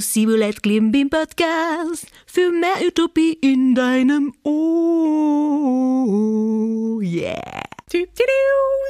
[0.00, 4.62] Sibulet Klimbim Podcast für mehr Utopie in deinem Ohr.
[7.02, 7.64] Yeah.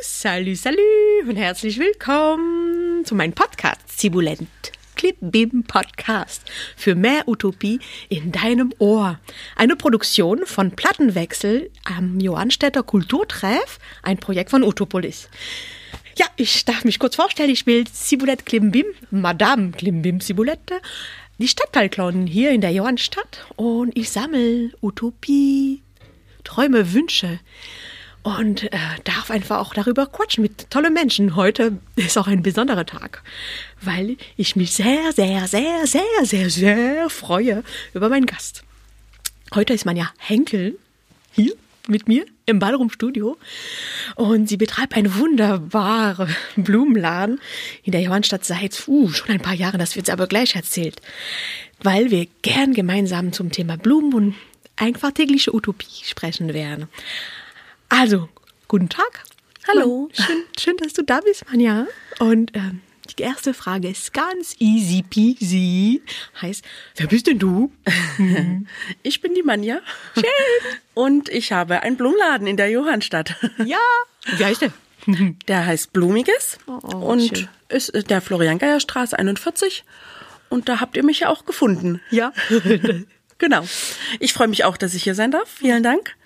[0.03, 4.84] Salut, salut und herzlich willkommen zu meinem Podcast Sibulent.
[4.95, 6.43] Klimbim Podcast
[6.77, 9.19] für mehr Utopie in deinem Ohr.
[9.57, 15.29] Eine Produktion von Plattenwechsel am Johannstädter Kulturtreff, ein Projekt von Utopolis.
[16.17, 17.51] Ja, ich darf mich kurz vorstellen.
[17.51, 20.81] Ich bin Sibulette Klimbim, Madame Klimbim Sibulette,
[21.39, 23.47] die Stadtteilclown hier in der Johannstadt.
[23.57, 25.83] Und ich sammle Utopie,
[26.45, 27.41] Träume, Wünsche
[28.25, 31.37] und äh, darf einfach auch darüber quatschen mit tollen Menschen.
[31.37, 33.23] Heute ist auch ein besonderer Tag,
[33.83, 38.65] weil ich mich sehr, sehr, sehr, sehr, sehr, sehr freue über meinen Gast.
[39.55, 40.79] Heute ist Manja Henkel
[41.33, 41.53] hier
[41.87, 43.37] mit mir im Ballroom Studio
[44.17, 47.41] und sie betreibt einen wunderbaren Blumenladen
[47.83, 49.79] in der Johannstadt seit uh, schon ein paar Jahren.
[49.79, 51.03] Das wird sie aber gleich erzählt,
[51.83, 54.35] weil wir gern gemeinsam zum Thema Blumen und
[54.77, 56.89] einfach tägliche Utopie sprechen werden.
[57.97, 58.29] Also,
[58.67, 59.23] guten Tag.
[59.69, 60.09] Hallo.
[60.13, 61.87] Schön, schön, dass du da bist, Manja.
[62.19, 62.81] Und ähm,
[63.17, 66.03] die erste Frage ist ganz easy peasy.
[66.43, 66.65] Heißt,
[66.97, 67.73] wer bist denn du?
[69.05, 69.79] Ich bin die Manja.
[70.15, 70.25] Schön.
[70.95, 73.37] Und ich habe einen Blumenladen in der Johannstadt.
[73.65, 73.79] Ja.
[74.39, 74.73] Wie heißt der?
[75.47, 77.49] Der heißt Blumiges Oh, und schön.
[77.69, 79.85] ist in der Florian-Geier-Straße 41.
[80.49, 82.01] Und da habt ihr mich ja auch gefunden.
[82.11, 82.33] Ja.
[83.45, 83.63] Genau.
[84.21, 85.51] Ich freue mich auch, dass ich hier sein darf.
[85.51, 86.17] Vielen Dank.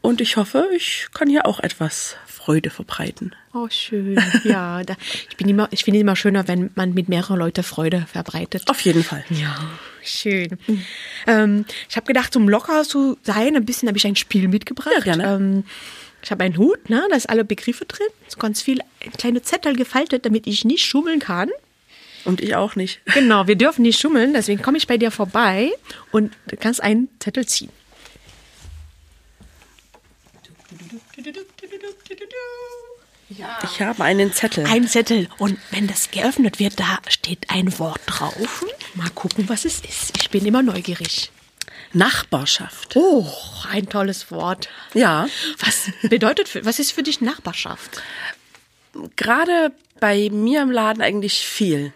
[0.00, 3.36] Und ich hoffe, ich kann hier auch etwas Freude verbreiten.
[3.52, 4.18] Oh, schön.
[4.42, 4.96] Ja, da,
[5.28, 8.70] ich bin immer, ich finde es immer schöner, wenn man mit mehreren Leuten Freude verbreitet.
[8.70, 9.22] Auf jeden Fall.
[9.28, 9.54] Ja,
[10.02, 10.58] schön.
[11.26, 14.94] Ähm, ich habe gedacht, um locker zu sein, ein bisschen habe ich ein Spiel mitgebracht.
[14.94, 15.24] Ja, gerne.
[15.24, 15.64] Ähm,
[16.22, 18.80] ich habe einen Hut, ne, da ist alle Begriffe drin, so ganz viel
[19.18, 21.50] kleine Zettel gefaltet, damit ich nicht schummeln kann.
[22.24, 23.00] Und ich auch nicht.
[23.14, 25.70] Genau, wir dürfen nicht schummeln, deswegen komme ich bei dir vorbei
[26.10, 27.70] und du kannst einen Zettel ziehen.
[33.62, 34.66] Ich habe einen Zettel.
[34.66, 38.64] Ein Zettel und wenn das geöffnet wird, da steht ein Wort drauf.
[38.94, 40.16] Mal gucken, was es ist.
[40.20, 41.30] Ich bin immer neugierig.
[41.94, 42.96] Nachbarschaft.
[42.96, 43.26] Oh,
[43.70, 44.68] ein tolles Wort.
[44.94, 45.28] Ja.
[45.58, 48.02] Was bedeutet, für, was ist für dich Nachbarschaft?
[49.16, 51.92] gerade bei mir im Laden eigentlich viel.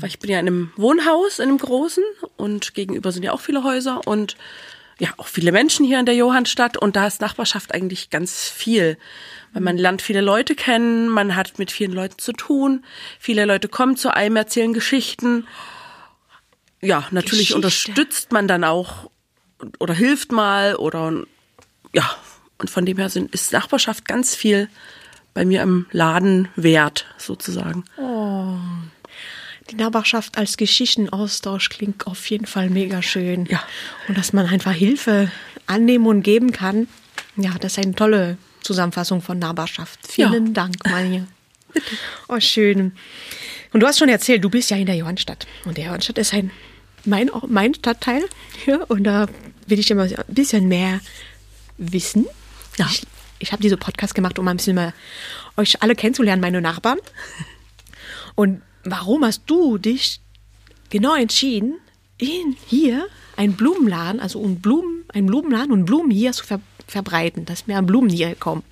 [0.00, 2.04] Weil ich bin ja in einem Wohnhaus, in einem großen
[2.36, 4.36] und gegenüber sind ja auch viele Häuser und
[4.98, 8.96] ja, auch viele Menschen hier in der Johannstadt und da ist Nachbarschaft eigentlich ganz viel.
[9.52, 12.84] Weil man lernt viele Leute kennen, man hat mit vielen Leuten zu tun,
[13.18, 15.46] viele Leute kommen zu einem, erzählen Geschichten.
[16.80, 17.56] Ja, natürlich Geschichte.
[17.56, 19.10] unterstützt man dann auch
[19.78, 21.24] oder hilft mal oder
[21.92, 22.10] ja,
[22.58, 24.68] und von dem her sind, ist Nachbarschaft ganz viel
[25.34, 27.84] bei mir im Laden wert, sozusagen.
[29.70, 33.46] Die Nachbarschaft als Geschichtenaustausch klingt auf jeden Fall mega schön.
[33.46, 33.62] Ja.
[34.08, 35.30] Und dass man einfach Hilfe
[35.66, 36.86] annehmen und geben kann.
[37.36, 39.98] Ja, das ist eine tolle Zusammenfassung von Nachbarschaft.
[40.06, 40.52] Vielen Ja.
[40.52, 41.26] Dank, Manja.
[42.28, 42.92] Oh, schön.
[43.72, 45.46] Und du hast schon erzählt, du bist ja in der Johannstadt.
[45.64, 46.50] Und der Johannstadt ist ein,
[47.04, 48.22] mein, mein Stadtteil.
[48.66, 49.26] Ja, und da
[49.66, 51.00] will ich immer ein bisschen mehr
[51.76, 52.26] wissen.
[52.78, 52.86] Ja.
[52.90, 53.02] Ich,
[53.40, 54.94] ich habe diese Podcast gemacht, um ein bisschen mal
[55.56, 56.98] euch alle kennenzulernen, meine Nachbarn.
[58.36, 60.20] Und warum hast du dich
[60.90, 61.74] genau entschieden,
[62.18, 67.44] in hier einen Blumenladen, also um Blumen, einen Blumenladen und Blumen hier zu ver verbreiten,
[67.46, 68.62] dass mehr Blumen hier kommen?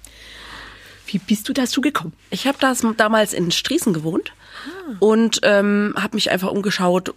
[1.07, 2.13] Wie bist du dazu gekommen?
[2.31, 4.33] Ich habe das damals in Striesen gewohnt
[5.01, 7.13] und ähm, habe mich einfach umgeschaut,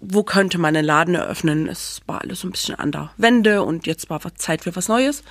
[0.00, 1.66] wo könnte man einen Laden eröffnen.
[1.66, 4.88] Es war alles so ein bisschen an der Wende und jetzt war Zeit für was
[4.88, 5.22] Neues.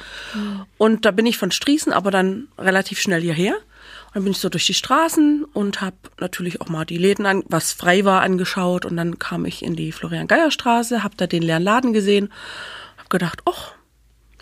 [0.78, 3.56] Und da bin ich von Striesen aber dann relativ schnell hierher.
[4.14, 7.44] Dann bin ich so durch die Straßen und habe natürlich auch mal die Läden, an,
[7.48, 8.86] was frei war, angeschaut.
[8.86, 12.32] Und dann kam ich in die Florian-Geier-Straße, habe da den leeren Laden gesehen,
[12.98, 13.74] habe gedacht, ach,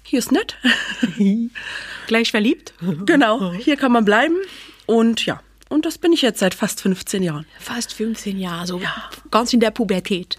[0.03, 0.57] hier ist nett.
[2.07, 2.73] Gleich verliebt?
[3.05, 4.35] Genau, hier kann man bleiben.
[4.85, 7.45] Und ja, und das bin ich jetzt seit fast 15 Jahren.
[7.57, 8.81] Fast 15 Jahre, so
[9.31, 10.37] ganz in der Pubertät.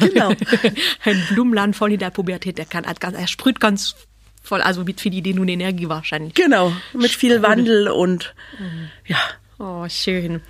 [0.00, 0.30] Genau.
[1.04, 3.94] Ein Blumenladen voll in der Pubertät, der kann, ganz, er sprüht ganz
[4.42, 6.34] voll, also mit viel Ideen und Energie wahrscheinlich.
[6.34, 8.34] Genau, mit viel Wandel und
[9.06, 9.18] ja.
[9.58, 10.40] Oh, schön.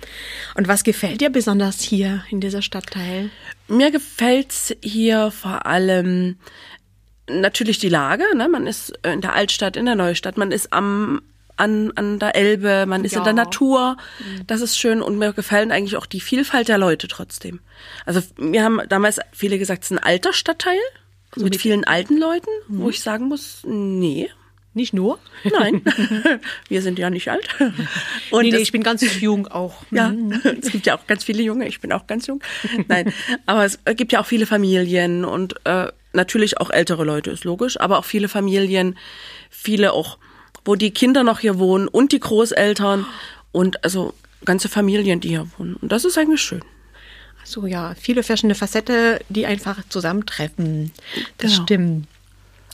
[0.55, 3.29] Und was gefällt dir besonders hier in dieser Stadtteil?
[3.67, 6.37] Mir gefällt's hier vor allem
[7.29, 8.23] natürlich die Lage.
[8.35, 8.47] Ne?
[8.47, 11.21] Man ist in der Altstadt, in der Neustadt, man ist am
[11.57, 13.19] an, an der Elbe, man ist Ja.
[13.19, 13.97] in der Natur.
[14.47, 17.59] Das ist schön und mir gefallen eigentlich auch die Vielfalt der Leute trotzdem.
[18.05, 20.79] Also mir haben damals viele gesagt, es ist ein alter Stadtteil
[21.35, 24.29] mit vielen alten Leuten, wo ich sagen muss, nee,
[24.73, 25.19] Nicht nur?
[25.43, 25.81] Nein,
[26.69, 27.45] wir sind ja nicht alt.
[28.29, 29.83] Und nee, nee, ich bin ganz jung auch.
[29.91, 30.13] Ja,
[30.61, 32.41] es gibt ja auch ganz viele Junge, ich bin auch ganz jung.
[32.87, 33.13] Nein,
[33.45, 37.79] aber es gibt ja auch viele Familien und äh, natürlich auch ältere Leute, ist logisch,
[37.79, 38.97] aber auch viele Familien,
[39.49, 40.17] viele auch,
[40.63, 43.05] wo die Kinder noch hier wohnen und die Großeltern
[43.51, 44.13] und also
[44.45, 45.75] ganze Familien, die hier wohnen.
[45.75, 46.63] Und das ist eigentlich schön.
[47.43, 50.91] So ja, viele verschiedene Facette, die einfach zusammentreffen.
[51.37, 51.63] Das genau.
[51.63, 52.07] stimmt.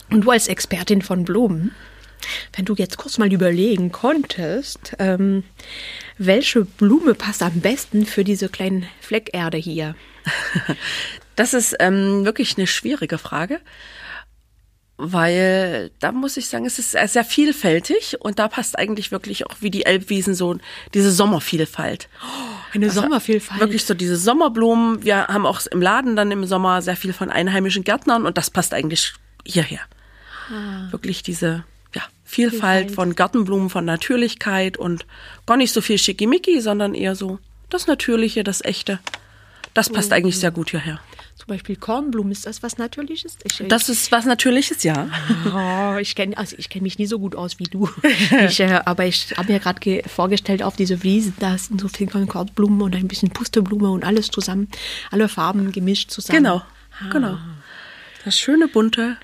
[0.10, 1.72] Und du als Expertin von Blumen,
[2.56, 5.44] wenn du jetzt kurz mal überlegen konntest, ähm,
[6.18, 9.96] welche Blume passt am besten für diese kleinen Fleckerde hier?
[11.38, 13.62] Das ist ähm, wirklich eine schwierige Frage,
[14.98, 19.54] weil da muss ich sagen, es ist sehr vielfältig und da passt eigentlich wirklich auch
[19.60, 20.58] wie die Elbwiesen so
[20.96, 22.10] diese Sommervielfalt.
[22.24, 23.60] Oh, eine also Sommervielfalt.
[23.60, 25.04] Wirklich so diese Sommerblumen.
[25.04, 28.50] Wir haben auch im Laden dann im Sommer sehr viel von einheimischen Gärtnern und das
[28.50, 29.14] passt eigentlich
[29.46, 29.81] hierher.
[30.50, 30.92] Ah.
[30.92, 31.64] Wirklich diese
[31.96, 35.06] ja, Vielfalt, Vielfalt von Gartenblumen, von Natürlichkeit und
[35.46, 39.00] gar nicht so viel Schickimicki, sondern eher so das Natürliche, das Echte.
[39.74, 40.16] Das passt oh.
[40.16, 41.00] eigentlich sehr gut hierher.
[41.48, 43.38] Zum Beispiel Kornblumen, ist das was Natürliches?
[43.46, 45.08] Ich, das ist was Natürliches, ja.
[45.46, 47.90] Oh, ich kenne also ich kenn mich nie so gut aus wie du.
[48.50, 52.26] Ich, äh, aber ich habe mir gerade vorgestellt, auf diese Wiese, da sind so viele
[52.26, 54.68] Kornblumen und ein bisschen Pusteblume und alles zusammen.
[55.10, 56.44] Alle Farben gemischt zusammen.
[56.44, 57.10] Genau, ah.
[57.14, 57.38] genau.
[58.26, 59.16] Das schöne bunte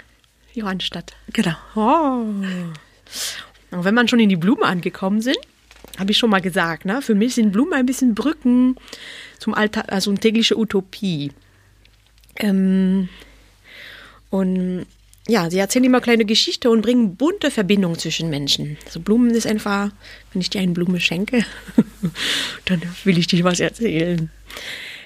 [0.53, 1.11] Johannstadt.
[1.33, 1.55] Genau.
[1.75, 2.23] Oh.
[3.71, 5.39] Und wenn man schon in die Blumen angekommen sind,
[5.99, 7.01] habe ich schon mal gesagt, ne?
[7.01, 8.77] für mich sind Blumen ein bisschen Brücken
[9.39, 11.33] zum Alltag, also eine tägliche Utopie.
[12.37, 13.09] Ähm,
[14.29, 14.85] und
[15.27, 18.77] ja, sie erzählen immer kleine Geschichten und bringen bunte Verbindungen zwischen Menschen.
[18.85, 19.91] Also Blumen ist einfach,
[20.31, 21.45] wenn ich dir eine Blume schenke,
[22.65, 24.29] dann will ich dir was erzählen.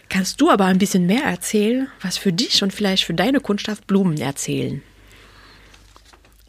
[0.09, 3.85] Kannst du aber ein bisschen mehr erzählen, was für dich und vielleicht für deine Kundschaft
[3.85, 4.81] Blumen erzählen?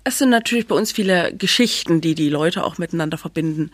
[0.05, 3.71] Es sind natürlich bei uns viele Geschichten, die die Leute auch miteinander verbinden.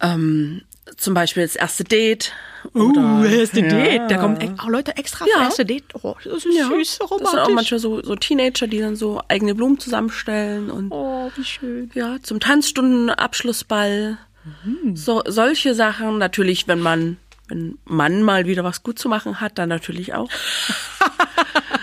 [0.00, 0.62] Ähm,
[0.96, 2.32] zum Beispiel das erste Date.
[2.74, 3.68] Oder, uh, erste ja.
[3.68, 4.10] Date.
[4.10, 5.38] Da kommen auch Leute extra ja.
[5.38, 5.84] für erste Date.
[6.02, 6.66] Oh, das ist ja.
[6.66, 7.22] süß, romantisch.
[7.22, 10.70] Das sind auch manchmal so, so Teenager, die dann so eigene Blumen zusammenstellen.
[10.70, 11.90] Und, oh, wie schön.
[11.94, 14.18] Ja, zum Tanzstundenabschlussball.
[14.64, 14.96] Mhm.
[14.96, 16.18] So, solche Sachen.
[16.18, 17.16] Natürlich, wenn man,
[17.48, 20.30] wenn Mann mal wieder was gut zu machen hat, dann natürlich auch.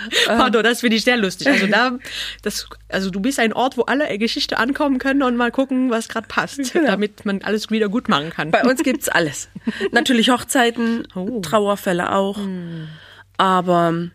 [0.26, 1.48] Pardon, das finde ich sehr lustig.
[1.48, 1.98] Also da,
[2.42, 6.08] das, also du bist ein Ort, wo alle Geschichte ankommen können und mal gucken, was
[6.08, 6.86] gerade passt, genau.
[6.86, 8.50] damit man alles wieder gut machen kann.
[8.50, 9.48] Bei uns gibt's alles.
[9.92, 11.40] Natürlich Hochzeiten, oh.
[11.40, 12.36] Trauerfälle auch.
[12.36, 12.88] Hm.
[13.36, 14.10] Aber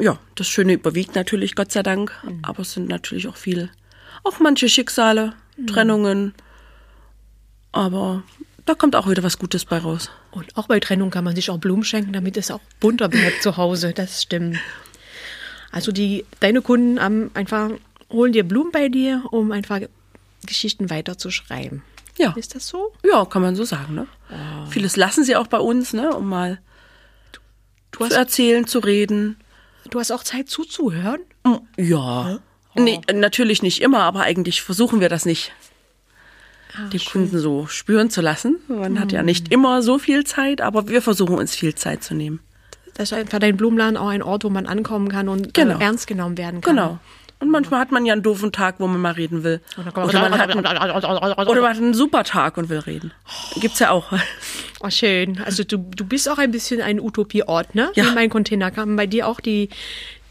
[0.00, 2.12] ja, das Schöne überwiegt natürlich, Gott sei Dank.
[2.22, 2.40] Hm.
[2.42, 3.70] Aber es sind natürlich auch viel,
[4.24, 5.66] auch manche Schicksale, hm.
[5.66, 6.34] Trennungen.
[7.70, 8.22] Aber
[8.66, 10.10] da kommt auch wieder was Gutes bei raus.
[10.32, 13.42] Und auch bei Trennung kann man sich auch Blumen schenken, damit es auch bunter bleibt
[13.42, 13.92] zu Hause.
[13.92, 14.58] Das stimmt.
[15.70, 17.70] Also die, deine Kunden haben einfach
[18.10, 19.80] holen dir Blumen bei dir, um einfach
[20.46, 21.82] Geschichten weiterzuschreiben.
[22.18, 22.34] Ja.
[22.36, 22.92] Ist das so?
[23.04, 23.94] Ja, kann man so sagen.
[23.94, 24.06] Ne?
[24.30, 24.66] Oh.
[24.70, 26.60] Vieles lassen sie auch bei uns, ne, um mal
[27.92, 29.36] du, zu erzählen, zu reden.
[29.90, 31.20] Du hast auch Zeit zuzuhören?
[31.44, 32.38] Mm, ja.
[32.74, 32.80] Oh.
[32.80, 35.52] Nee, natürlich nicht immer, aber eigentlich versuchen wir das nicht
[36.76, 37.22] ah, die schön.
[37.22, 38.58] Kunden so spüren zu lassen.
[38.68, 39.00] Man mhm.
[39.00, 39.26] hat ja hm.
[39.26, 42.40] nicht immer so viel Zeit, aber wir versuchen uns viel Zeit zu nehmen.
[42.94, 45.78] Das ist einfach dein Blumenladen auch ein Ort, wo man ankommen kann und äh, genau.
[45.78, 46.76] ernst genommen werden kann.
[46.76, 46.98] Genau.
[47.42, 49.60] Und manchmal hat man ja einen doofen Tag, wo man mal reden will.
[49.76, 53.12] Oder man hat einen, oder man hat einen super Tag und will reden.
[53.60, 54.12] Gibt's ja auch.
[54.78, 55.40] Oh, schön.
[55.44, 57.90] Also du, du bist auch ein bisschen ein Utopieort, ne?
[57.94, 58.04] Ja.
[58.04, 59.70] Wie mein Container kam bei dir auch die,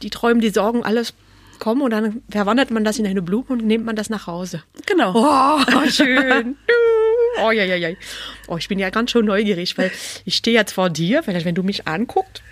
[0.01, 1.13] die Träume, die Sorgen, alles
[1.61, 4.63] kommen und dann verwandelt man das in eine Blume und nimmt man das nach Hause.
[4.85, 5.13] Genau.
[5.15, 6.57] Oh, schön.
[7.41, 7.95] oh, ja, ja, ja.
[8.47, 9.91] Oh, ich bin ja ganz schön neugierig, weil
[10.25, 12.43] ich stehe jetzt vor dir, vielleicht wenn du mich anguckst,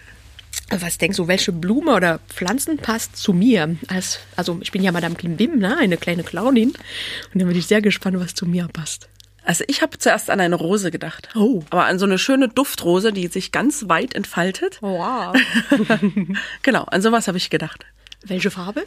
[0.72, 3.76] was denkst du, welche Blume oder Pflanzen passt zu mir?
[3.88, 5.78] Als, also ich bin ja Madame Klimbim, ne?
[5.78, 6.70] eine kleine Clownin.
[6.70, 9.10] Und dann bin ich sehr gespannt, was zu mir passt.
[9.44, 11.30] Also ich habe zuerst an eine Rose gedacht.
[11.34, 11.64] Oh.
[11.72, 14.78] Aber an so eine schöne Duftrose, die sich ganz weit entfaltet.
[14.82, 15.36] Oh, wow.
[16.62, 17.84] genau, an sowas habe ich gedacht.
[18.24, 18.86] Welche Farbe?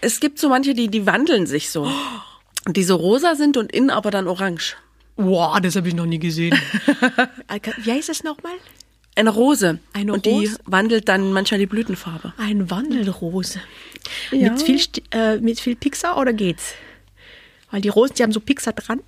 [0.00, 1.84] Es gibt so manche, die, die wandeln sich so.
[1.84, 2.72] Oh.
[2.72, 4.76] Die so rosa sind und innen aber dann orange.
[5.16, 6.58] Wow, das habe ich noch nie gesehen.
[7.82, 8.54] Wie heißt es nochmal?
[9.16, 9.78] Eine Rose.
[9.92, 10.56] Eine und Rose?
[10.56, 12.32] die wandelt dann manchmal die Blütenfarbe.
[12.38, 13.60] Eine Wandelrose.
[14.30, 14.50] Ja.
[14.52, 14.80] Mit, viel,
[15.10, 16.74] äh, mit viel Pixar oder geht's?
[17.70, 19.00] Weil die Rosen, die haben so Pixar dran.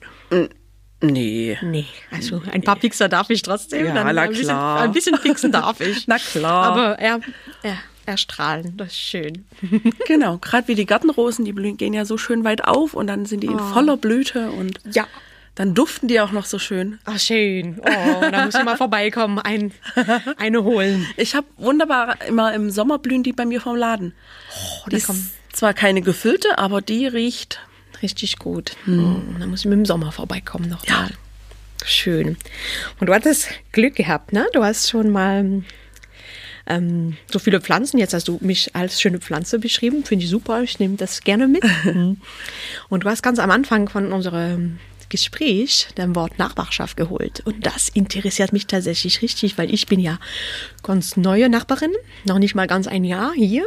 [1.01, 1.59] Nee.
[1.63, 3.87] Nee, also ein paar Pixar darf ich trotzdem.
[3.87, 4.81] Ja, na ein bisschen, klar.
[4.83, 6.07] Ein bisschen Pixen darf ich.
[6.07, 6.65] na klar.
[6.65, 7.21] Aber er,
[7.63, 9.45] er, erstrahlen, das ist schön.
[10.07, 13.27] genau, gerade wie die Gartenrosen, die blühen, gehen ja so schön weit auf und dann
[13.27, 13.73] sind die in oh.
[13.73, 15.07] voller Blüte und ja.
[15.55, 16.99] dann duften die auch noch so schön.
[17.05, 17.81] Ach, schön.
[17.81, 19.73] Oh, da muss ich mal vorbeikommen, ein,
[20.39, 21.07] eine holen.
[21.17, 24.15] Ich habe wunderbar immer im Sommer blühen die bei mir vom Laden.
[24.85, 27.61] Oh, die kommen zwar keine gefüllte, aber die riecht.
[28.03, 28.73] Richtig gut.
[28.87, 29.37] Mhm.
[29.39, 31.03] Da muss ich mit dem Sommer vorbeikommen noch ja.
[31.03, 31.11] mal.
[31.85, 32.37] Schön.
[33.01, 34.47] Und du hattest Glück gehabt, ne?
[34.53, 35.63] Du hast schon mal
[36.67, 37.99] ähm, so viele Pflanzen.
[37.99, 40.05] Jetzt hast du mich als schöne Pflanze beschrieben.
[40.05, 40.63] Finde ich super.
[40.63, 41.65] Ich nehme das gerne mit.
[42.89, 44.79] Und du hast ganz am Anfang von unserem
[45.09, 47.43] Gespräch dein Wort Nachbarschaft geholt.
[47.45, 50.19] Und das interessiert mich tatsächlich richtig, weil ich bin ja
[50.83, 51.93] ganz neue Nachbarin,
[52.25, 53.67] noch nicht mal ganz ein Jahr hier.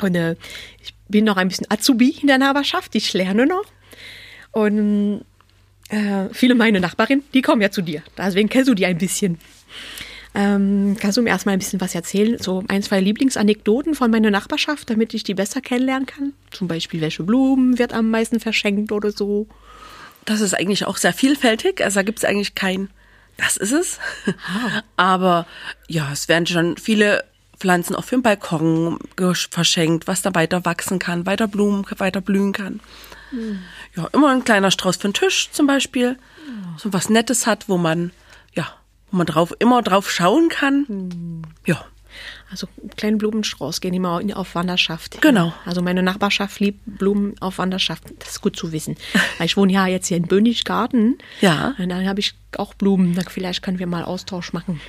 [0.00, 0.36] Und äh,
[0.82, 2.94] ich bin noch ein bisschen Azubi in der Nachbarschaft.
[2.94, 3.64] Ich lerne noch.
[4.52, 5.24] Und
[5.90, 8.02] äh, viele meiner Nachbarinnen, die kommen ja zu dir.
[8.16, 9.38] Deswegen kennst du die ein bisschen.
[10.34, 12.38] Ähm, kannst du mir erstmal ein bisschen was erzählen?
[12.38, 16.32] So ein, zwei Lieblingsanekdoten von meiner Nachbarschaft, damit ich die besser kennenlernen kann?
[16.50, 19.46] Zum Beispiel, welche Blumen wird am meisten verschenkt oder so?
[20.24, 21.82] Das ist eigentlich auch sehr vielfältig.
[21.82, 22.90] Also da gibt es eigentlich kein,
[23.36, 23.98] das ist es.
[24.26, 24.82] Ah.
[24.96, 25.46] Aber
[25.88, 27.24] ja, es werden schon viele
[27.58, 28.98] Pflanzen auf dem Balkon
[29.50, 32.80] verschenkt, was da weiter wachsen kann, weiter blumen, weiter blühen kann.
[33.30, 33.60] Hm.
[33.96, 36.18] Ja, immer ein kleiner Strauß für den Tisch zum Beispiel.
[36.78, 38.12] So was Nettes hat, wo man,
[39.10, 40.84] wo man drauf, immer drauf schauen kann.
[40.88, 41.42] Hm.
[41.66, 41.84] Ja.
[42.50, 45.20] Also kleinen Blumenstrauß gehen immer auf Wanderschaft.
[45.20, 45.52] Genau.
[45.66, 48.04] Also meine Nachbarschaft liebt Blumen auf Wanderschaft.
[48.18, 48.96] Das ist gut zu wissen.
[49.36, 51.18] Weil ich wohne ja jetzt hier in Bönigsgarten.
[51.42, 51.74] Ja.
[51.78, 53.14] Und dann habe ich auch Blumen.
[53.28, 54.80] Vielleicht können wir mal Austausch machen.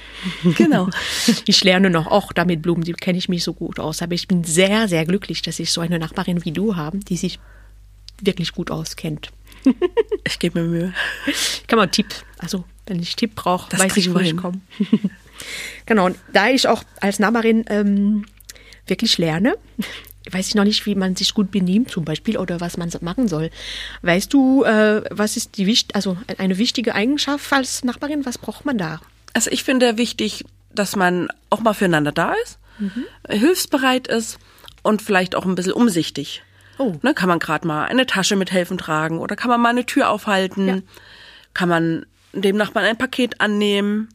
[0.55, 0.89] Genau.
[1.45, 2.83] Ich lerne noch auch damit Blumen.
[2.83, 4.01] Die kenne ich mich so gut aus.
[4.01, 7.17] Aber ich bin sehr, sehr glücklich, dass ich so eine Nachbarin wie du habe, die
[7.17, 7.39] sich
[8.21, 9.31] wirklich gut auskennt.
[10.23, 10.93] Ich gebe mir Mühe.
[11.27, 12.07] Ich kann mal einen Tipp.
[12.37, 14.59] Also, wenn ich Tipp brauche, weiß ich, wo ich komme.
[15.85, 18.25] genau, und da ich auch als Nachbarin ähm,
[18.87, 19.55] wirklich lerne,
[20.29, 23.27] weiß ich noch nicht, wie man sich gut benimmt zum Beispiel oder was man machen
[23.27, 23.49] soll.
[24.01, 28.25] Weißt du, äh, was ist die also eine wichtige Eigenschaft als Nachbarin?
[28.25, 29.01] Was braucht man da?
[29.33, 33.05] Also ich finde wichtig, dass man auch mal füreinander da ist, mhm.
[33.27, 34.39] hilfsbereit ist
[34.83, 36.43] und vielleicht auch ein bisschen umsichtig.
[36.77, 36.95] Oh.
[37.01, 40.09] Ne, kann man gerade mal eine Tasche mithelfen tragen oder kann man mal eine Tür
[40.09, 40.67] aufhalten?
[40.67, 40.77] Ja.
[41.53, 44.09] Kann man dem Nachbarn ein Paket annehmen?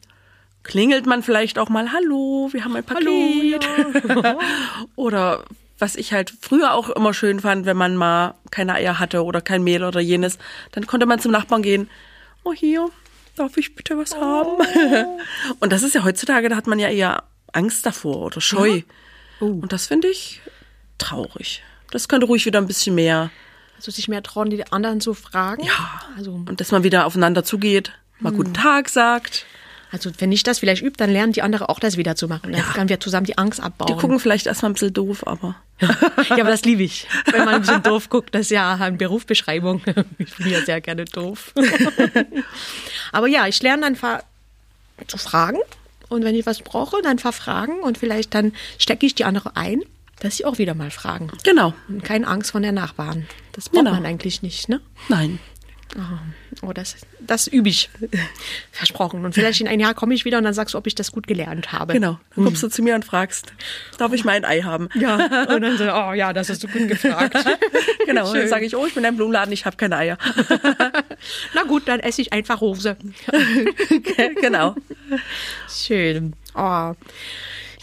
[0.62, 3.06] Klingelt man vielleicht auch mal, hallo, wir haben ein Paket.
[3.06, 4.38] Hallo, ja.
[4.96, 5.44] oder
[5.78, 9.40] was ich halt früher auch immer schön fand, wenn man mal keine Eier hatte oder
[9.40, 10.38] kein Mehl oder jenes,
[10.72, 11.90] dann konnte man zum Nachbarn gehen.
[12.44, 12.88] Oh, hier,
[13.36, 14.20] darf ich bitte was oh.
[14.20, 15.18] haben?
[15.60, 18.76] Und das ist ja heutzutage, da hat man ja eher Angst davor oder Scheu.
[18.76, 18.82] Ja.
[19.40, 19.46] Oh.
[19.46, 20.40] Und das finde ich
[20.98, 21.62] traurig.
[21.90, 23.30] Das könnte ruhig wieder ein bisschen mehr.
[23.76, 25.64] Also sich mehr trauen, die anderen zu fragen.
[25.64, 26.02] Ja.
[26.16, 26.32] Also.
[26.32, 27.92] Und dass man wieder aufeinander zugeht,
[28.24, 28.36] mal hm.
[28.36, 29.46] guten Tag sagt.
[29.92, 32.50] Also wenn ich das vielleicht übe, dann lernen die anderen auch das wieder zu machen.
[32.50, 32.72] Dann ja.
[32.72, 33.86] können wir zusammen die Angst abbauen.
[33.86, 35.54] Die gucken vielleicht erstmal ein bisschen doof, aber.
[35.80, 37.06] ja, aber das liebe ich.
[37.30, 39.82] Wenn man ein bisschen doof guckt, das ist ja eine Berufsbeschreibung.
[40.18, 41.54] Ich bin ja sehr gerne doof.
[43.12, 44.24] aber ja, ich lerne einfach
[45.06, 45.58] zu fragen.
[46.08, 49.82] Und wenn ich was brauche, dann verfragen und vielleicht dann stecke ich die andere ein
[50.20, 51.30] dass sie auch wieder mal fragen.
[51.42, 51.74] Genau.
[51.88, 53.26] Und keine Angst von der Nachbarn.
[53.52, 53.92] Das braucht genau.
[53.92, 54.80] man eigentlich nicht, ne?
[55.08, 55.38] Nein.
[56.62, 57.90] Oh, das, das übe ich.
[58.72, 59.24] Versprochen.
[59.24, 61.12] Und vielleicht in ein Jahr komme ich wieder und dann sagst du, ob ich das
[61.12, 61.92] gut gelernt habe.
[61.92, 62.18] Genau.
[62.34, 62.68] Dann kommst hm.
[62.68, 63.52] du zu mir und fragst,
[63.98, 64.88] darf ich mal ein Ei haben?
[64.94, 65.14] Ja.
[65.54, 67.36] Und dann so, oh ja, das hast du gut gefragt.
[68.06, 68.26] genau.
[68.26, 68.40] Schön.
[68.40, 70.18] Dann sage ich, oh, ich bin ein Blumenladen, ich habe keine Eier.
[71.54, 72.96] Na gut, dann esse ich einfach Rose.
[74.40, 74.74] genau.
[75.68, 76.34] Schön.
[76.54, 76.94] Oh.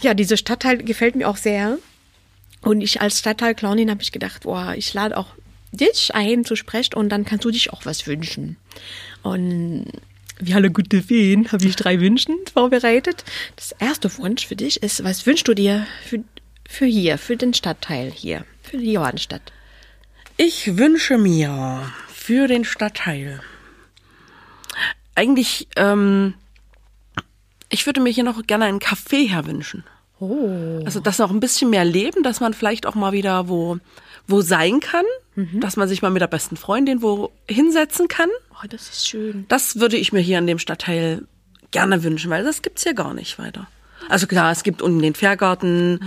[0.00, 1.78] Ja, diese Stadtteil gefällt mir auch sehr.
[2.62, 5.28] Und ich als Stadtteilclownin habe ich gedacht, boah, ich lade auch
[5.72, 8.56] dich ein zu sprechen und dann kannst du dich auch was wünschen.
[9.22, 9.86] Und
[10.38, 13.24] wie alle gute Feen habe ich drei Wünschen vorbereitet.
[13.56, 16.22] Das erste Wunsch für dich ist, was wünschst du dir für,
[16.68, 19.52] für hier, für den Stadtteil hier, für die Johannstadt?
[20.36, 23.40] Ich wünsche mir für den Stadtteil
[25.14, 26.34] eigentlich, ähm,
[27.70, 29.84] ich würde mir hier noch gerne einen Café herwünschen.
[30.20, 30.82] Oh.
[30.84, 33.78] Also, dass noch ein bisschen mehr leben, dass man vielleicht auch mal wieder wo,
[34.26, 35.60] wo sein kann, mhm.
[35.60, 38.30] dass man sich mal mit der besten Freundin wo hinsetzen kann.
[38.52, 39.46] Oh, das ist schön.
[39.48, 41.22] Das würde ich mir hier in dem Stadtteil
[41.70, 43.66] gerne wünschen, weil das gibt's hier gar nicht weiter.
[44.08, 46.00] Also klar, es gibt unten den Fährgarten,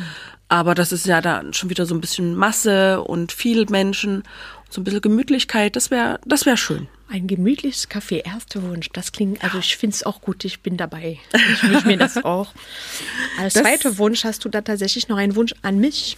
[0.48, 4.24] aber das ist ja da schon wieder so ein bisschen Masse und viel Menschen,
[4.70, 6.88] so ein bisschen Gemütlichkeit, das wäre das wäre schön.
[7.08, 8.90] Ein gemütliches Café, erster Wunsch.
[8.92, 11.20] Das klingt, also ich finde es auch gut, ich bin dabei.
[11.54, 12.52] Ich wünsche mir das auch.
[13.40, 16.18] Als das zweiter Wunsch hast du da tatsächlich noch einen Wunsch an mich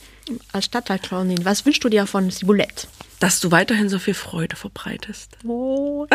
[0.51, 1.45] als Stadtteilclownin.
[1.45, 2.87] Was wünschst du dir von Sibulett?
[3.19, 5.37] Dass du weiterhin so viel Freude verbreitest.
[5.43, 6.07] Oh,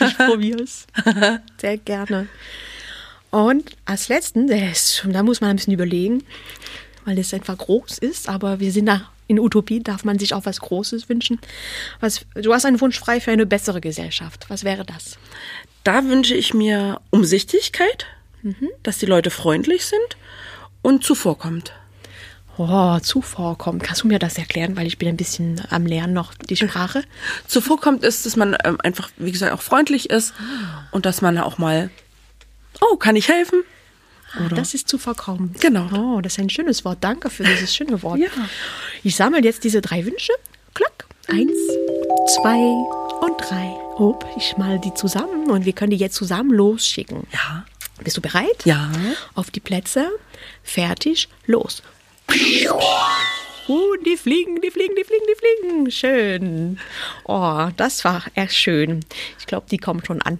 [0.00, 0.86] ich probiere es.
[1.60, 2.28] Sehr gerne.
[3.30, 6.24] Und als letzten, da muss man ein bisschen überlegen,
[7.04, 10.44] weil es einfach groß ist, aber wir sind da in Utopie darf man sich auch
[10.44, 11.38] was Großes wünschen.
[12.00, 14.46] Was, du hast einen Wunsch frei für eine bessere Gesellschaft.
[14.48, 15.18] Was wäre das?
[15.84, 18.06] Da wünsche ich mir Umsichtigkeit,
[18.42, 18.68] mhm.
[18.82, 20.16] dass die Leute freundlich sind
[20.82, 21.72] und zuvorkommt.
[22.62, 23.82] Oh, zuvorkommt.
[23.82, 24.76] Kannst du mir das erklären?
[24.76, 27.04] Weil ich bin ein bisschen am Lernen noch, die Sprache.
[27.46, 30.34] Zuvorkommt ist, dass man ähm, einfach, wie gesagt, auch freundlich ist
[30.90, 31.88] und dass man auch mal,
[32.82, 33.62] oh, kann ich helfen?
[34.34, 35.54] Ah, das ist zuvorkommen.
[35.60, 35.88] Genau.
[35.94, 36.98] Oh, das ist ein schönes Wort.
[37.00, 38.18] Danke für dieses schöne Wort.
[38.18, 38.28] Ja.
[39.02, 40.32] Ich sammle jetzt diese drei Wünsche.
[40.74, 41.06] Klack.
[41.28, 41.56] Eins,
[42.36, 42.58] zwei
[43.22, 43.74] und drei.
[43.96, 47.26] Ob ich mal die zusammen und wir können die jetzt zusammen losschicken.
[47.32, 47.64] Ja.
[48.04, 48.66] Bist du bereit?
[48.66, 48.90] Ja.
[49.34, 50.10] Auf die Plätze.
[50.62, 51.28] Fertig.
[51.46, 51.82] Los.
[53.68, 55.90] Uh, die fliegen, die fliegen, die fliegen, die fliegen.
[55.90, 56.78] Schön.
[57.24, 59.00] Oh, das war echt schön.
[59.38, 60.38] Ich glaube, die kommen schon an.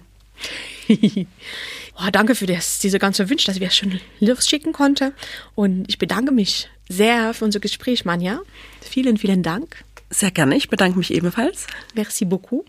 [0.89, 5.13] oh, danke für das, diese ganze Wünsche, dass wir schon losschicken konnte.
[5.55, 8.41] Und ich bedanke mich sehr für unser Gespräch, Manja.
[8.81, 9.83] Vielen, vielen Dank.
[10.09, 10.57] Sehr gerne.
[10.57, 11.67] Ich bedanke mich ebenfalls.
[11.95, 12.65] Merci beaucoup.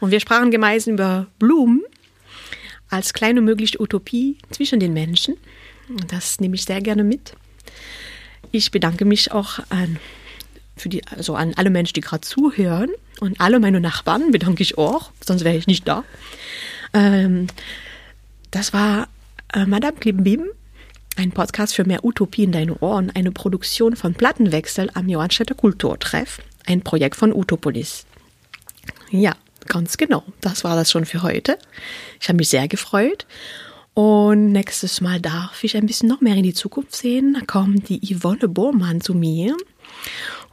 [0.00, 1.82] Und wir sprachen gemeinsam über Blumen
[2.88, 5.36] als kleine mögliche Utopie zwischen den Menschen.
[6.08, 7.34] Das nehme ich sehr gerne mit.
[8.52, 9.98] Ich bedanke mich auch an,
[10.76, 12.90] für die, also an alle Menschen, die gerade zuhören.
[13.20, 16.04] Und alle meine Nachbarn bedanke ich auch, sonst wäre ich nicht da.
[16.94, 17.48] Ähm,
[18.50, 19.08] das war
[19.52, 20.46] äh, Madame Klimbim,
[21.16, 26.40] ein Podcast für mehr Utopie in deinen Ohren, eine Produktion von Plattenwechsel am Johannstädter Kulturtreff,
[26.66, 28.06] ein Projekt von Utopolis.
[29.10, 29.34] Ja,
[29.66, 30.24] ganz genau.
[30.40, 31.58] Das war das schon für heute.
[32.20, 33.26] Ich habe mich sehr gefreut.
[33.94, 37.34] Und nächstes Mal darf ich ein bisschen noch mehr in die Zukunft sehen.
[37.38, 39.56] Da kommt die Yvonne Bormann zu mir.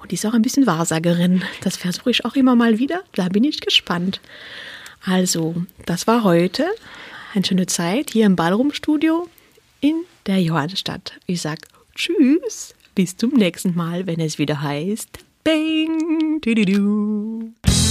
[0.01, 1.43] Und die ist auch ein bisschen Wahrsagerin.
[1.61, 3.01] Das versuche ich auch immer mal wieder.
[3.13, 4.19] Da bin ich gespannt.
[5.05, 6.65] Also, das war heute
[7.33, 9.27] eine schöne Zeit hier im Ballroom-Studio
[9.79, 11.13] in der Johannstadt.
[11.27, 11.59] Ich sag
[11.95, 15.09] Tschüss, bis zum nächsten Mal, wenn es wieder heißt
[15.43, 17.86] Bang, du, du, du.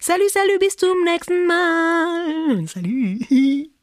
[0.00, 2.66] Salut, salut, bis zum nächsten Mal.
[2.66, 3.68] Salut.